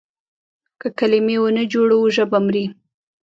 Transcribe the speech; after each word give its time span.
که 0.79 0.87
کلمې 0.99 1.35
ونه 1.39 1.63
جوړو 1.73 1.97
ژبه 2.15 2.39
مري. 2.45 2.65